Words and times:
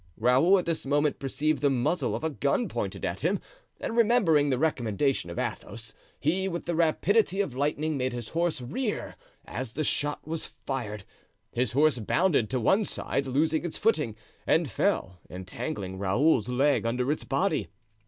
Raoul 0.17 0.57
at 0.57 0.65
this 0.65 0.83
moment 0.83 1.19
perceived 1.19 1.61
the 1.61 1.69
muzzle 1.69 2.15
of 2.15 2.23
a 2.23 2.31
gun 2.31 2.67
pointed 2.67 3.05
at 3.05 3.21
him, 3.21 3.39
and 3.79 3.95
remembering 3.95 4.49
the 4.49 4.57
recommendation 4.57 5.29
of 5.29 5.37
Athos, 5.37 5.93
he, 6.19 6.47
with 6.47 6.65
the 6.65 6.73
rapidity 6.73 7.39
of 7.39 7.53
lightning, 7.53 7.97
made 7.97 8.11
his 8.11 8.29
horse 8.29 8.61
rear 8.61 9.15
as 9.45 9.73
the 9.73 9.83
shot 9.83 10.27
was 10.27 10.53
fired. 10.65 11.03
His 11.51 11.73
horse 11.73 11.99
bounded 11.99 12.49
to 12.49 12.59
one 12.59 12.83
side, 12.83 13.27
losing 13.27 13.63
its 13.63 13.77
footing, 13.77 14.15
and 14.47 14.67
fell, 14.71 15.19
entangling 15.29 15.99
Raoul's 15.99 16.49
leg 16.49 16.83
under 16.83 17.11
its 17.11 17.23
body. 17.23 17.67